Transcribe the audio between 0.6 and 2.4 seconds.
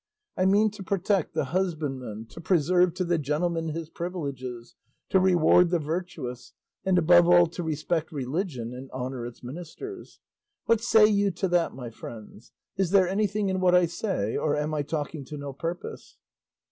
to protect the husbandman,